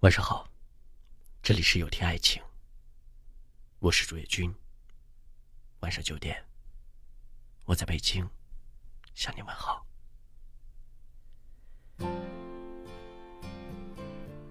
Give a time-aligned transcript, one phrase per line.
[0.00, 0.48] 晚上好，
[1.42, 2.42] 这里是有天爱情，
[3.80, 4.50] 我是主页君。
[5.80, 6.42] 晚上九点，
[7.66, 8.26] 我在北京。
[9.14, 9.84] 向你问好。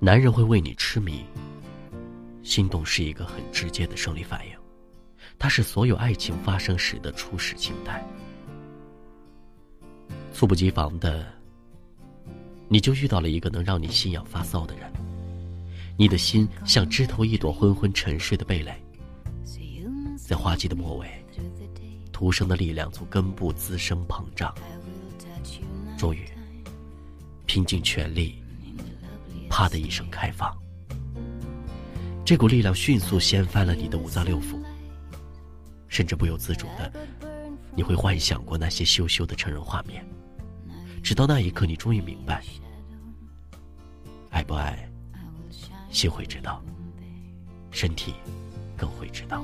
[0.00, 1.24] 男人会为你痴迷，
[2.42, 4.58] 心动是一个很直接的生理反应，
[5.38, 8.04] 它是所有爱情发生时的初始形态。
[10.32, 11.32] 猝不及防的，
[12.68, 14.92] 你就遇到了一个能让你心痒发骚的人，
[15.96, 18.82] 你的心像枝头一朵昏昏沉睡的蓓蕾，
[20.18, 21.08] 在花季的末尾，
[22.12, 24.54] 徒生的力量从根部滋生膨胀，
[25.96, 26.24] 终于
[27.46, 28.42] 拼尽全力。
[29.48, 30.54] 啪的一声开放，
[32.24, 34.60] 这股力量迅速掀翻了你的五脏六腑，
[35.88, 36.92] 甚至不由自主的，
[37.74, 40.04] 你会幻想过那些羞羞的成人画面。
[41.02, 42.42] 直到那一刻，你终于明白，
[44.30, 44.86] 爱不爱，
[45.96, 46.62] 心会知道，
[47.70, 48.12] 身体
[48.76, 49.42] 更会知道。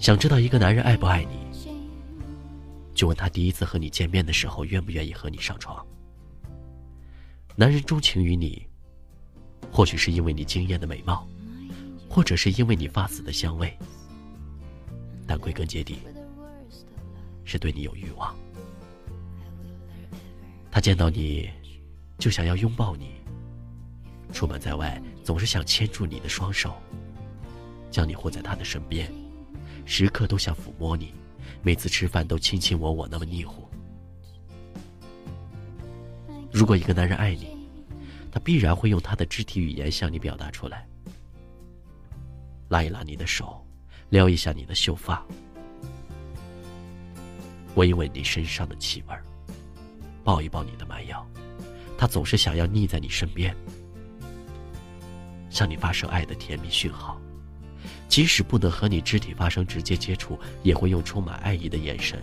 [0.00, 1.40] 想知道一个男人爱不爱你？
[2.92, 5.86] 就问他第一次和你见面的时候，愿不愿意和你上床。
[7.54, 8.66] 男人钟情于你，
[9.70, 11.24] 或许是因为你惊艳的美貌，
[12.08, 13.72] 或者是因为你发丝的香味，
[15.24, 15.98] 但归根结底，
[17.44, 18.34] 是对你有欲望。
[20.72, 21.50] 他见到你，
[22.18, 23.12] 就想要拥抱你。
[24.32, 26.74] 出门在外，总是想牵住你的双手，
[27.90, 29.12] 将你护在他的身边，
[29.84, 31.12] 时刻都想抚摸你。
[31.60, 33.68] 每次吃饭都卿卿我我，那么腻乎。
[36.50, 37.54] 如果一个男人爱你，
[38.30, 40.88] 他必然会用他的肢体语言向你表达出来。
[42.70, 43.62] 拉一拉你的手，
[44.08, 45.22] 撩一下你的秀发，
[47.74, 49.14] 闻一闻你身上的气味
[50.24, 51.26] 抱一抱你的蛮腰，
[51.98, 53.54] 他总是想要腻在你身边，
[55.50, 57.20] 向你发射爱的甜蜜讯号。
[58.08, 62.22] 即使不能和你肢体发生直接接触，也会用充满爱意的眼神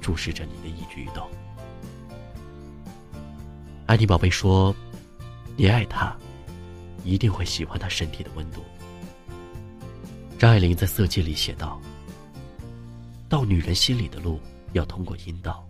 [0.00, 1.28] 注视着你的一举一动。
[3.86, 4.74] 安妮宝贝说
[5.56, 6.16] ：“你爱他，
[7.04, 8.64] 一定会喜欢他身体的温度。”
[10.38, 11.80] 张爱玲在《色戒》里写道
[13.30, 14.40] ：“到女人心里的路
[14.72, 15.67] 要通过阴道。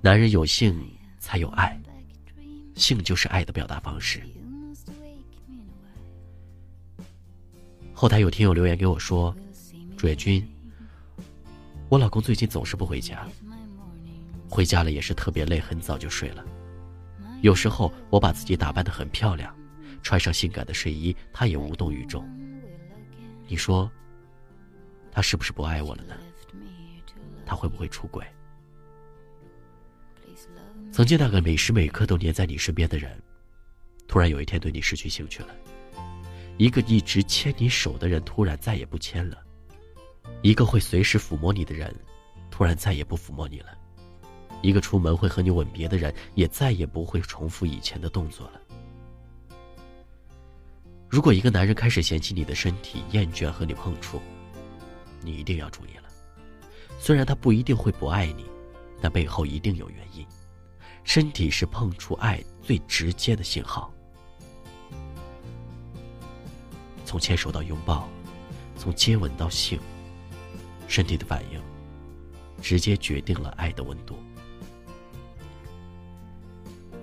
[0.00, 0.80] 男人有性
[1.18, 1.78] 才有爱，
[2.76, 4.22] 性就是爱的表达方式。”
[7.92, 9.34] 后台有听友留言给我说
[9.98, 10.46] ：“主页君，
[11.88, 13.26] 我老公最近总是不回家，
[14.48, 16.44] 回家了也是特别累，很早就睡了。
[17.42, 19.52] 有时候我把自己打扮的很漂亮，
[20.00, 22.24] 穿上性感的睡衣，他也无动于衷。
[23.48, 23.90] 你说，
[25.10, 26.14] 他是不是不爱我了呢？
[27.44, 28.24] 他会不会出轨？
[30.92, 33.20] 曾经那个每时每刻都黏在你身边的人，
[34.06, 35.48] 突然有一天对你失去兴趣了。”
[36.58, 39.38] 一个一直牵你手的人突然再也不牵了，
[40.42, 41.94] 一个会随时抚摸你的人，
[42.50, 43.78] 突然再也不抚摸你了，
[44.60, 48.60] 一个出门会和你吻别的人也再也不会重复以前的动作了。
[51.08, 54.20] 如果一个男人开始嫌弃你的身体，厌倦和你碰触，
[55.22, 56.08] 你一定要注意了。
[56.98, 58.44] 虽然他不一定会不爱你，
[59.00, 60.26] 但背后一定有原因。
[61.04, 63.92] 身体是碰触爱最直接的信号。
[67.04, 68.06] 从牵手到拥抱，
[68.76, 69.80] 从接吻到性，
[70.86, 71.62] 身体的反应
[72.60, 74.18] 直接决定了爱的温度。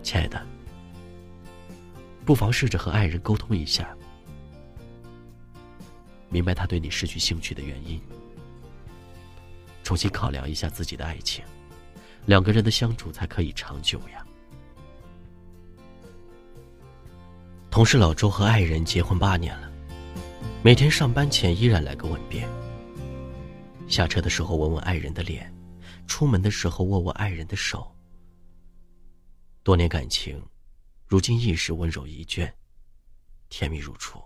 [0.03, 0.45] 亲爱的，
[2.23, 3.97] 不妨试着和爱人沟通一下，
[6.29, 7.99] 明白他对你失去兴趣的原因，
[9.83, 11.43] 重新考量一下自己的爱情，
[12.25, 14.25] 两个人的相处才可以长久呀。
[17.69, 19.71] 同事老周和爱人结婚八年了。
[20.63, 22.47] 每天上班前依然来个吻别。
[23.87, 25.53] 下车的时候吻吻爱人的脸，
[26.07, 27.95] 出门的时候握握爱人的手。
[29.61, 30.41] 多年感情，
[31.05, 32.51] 如今亦是温柔一卷，
[33.49, 34.19] 甜蜜如初。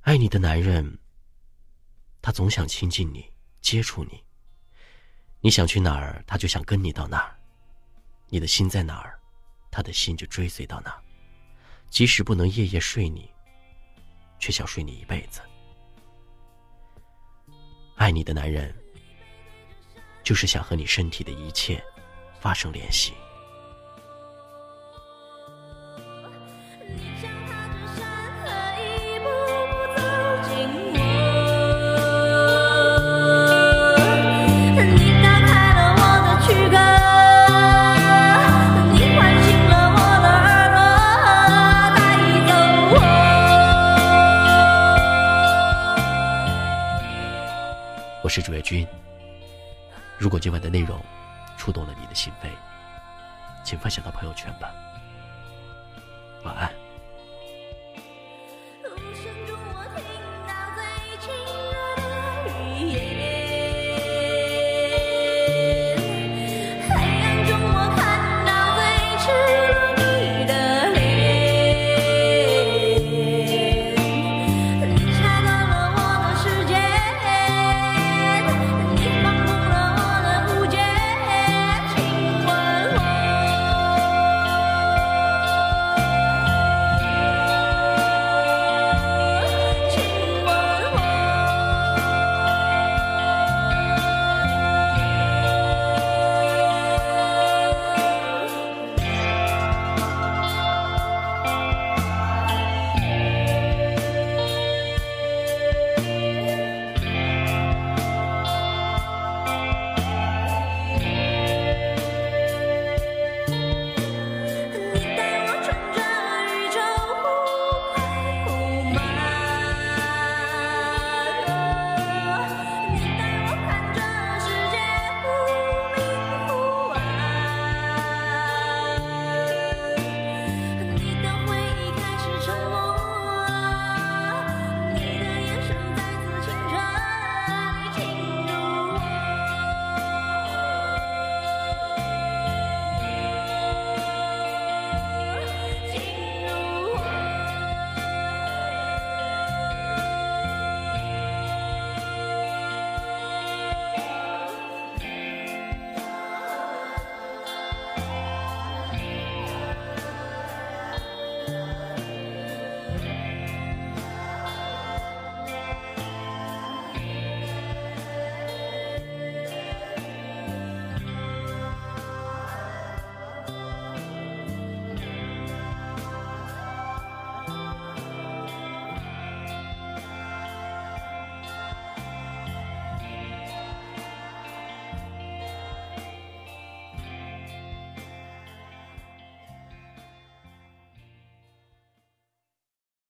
[0.00, 0.98] 爱你的男人，
[2.22, 3.26] 他总想亲近你，
[3.60, 4.22] 接触你。
[5.46, 7.32] 你想去哪儿，他就想跟你到哪儿。
[8.28, 9.16] 你的心在哪儿，
[9.70, 11.00] 他的心就追随到哪儿。
[11.88, 13.30] 即使不能夜夜睡你。
[14.40, 15.40] 却想睡你一辈子。
[17.94, 18.74] 爱你的男人，
[20.24, 21.80] 就是想和你身体的一切
[22.40, 23.14] 发生联系。
[48.36, 48.86] 是主页君。
[50.18, 51.00] 如果今晚的内容
[51.56, 52.50] 触动了你的心扉，
[53.64, 54.74] 请分享到朋友圈吧。
[56.44, 56.85] 晚安。